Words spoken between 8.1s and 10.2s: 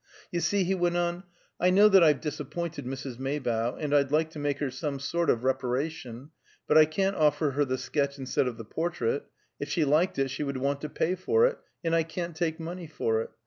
instead of the portrait; if she liked